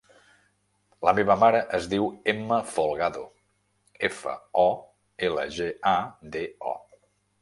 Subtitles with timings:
[1.07, 3.25] La meva mare es diu Emma Folgado:
[4.09, 4.67] efa, o,
[5.29, 5.97] ela, ge, a,
[6.39, 6.43] de,
[6.73, 7.03] o.